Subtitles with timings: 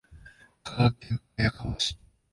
[0.63, 1.95] 香川県綾川町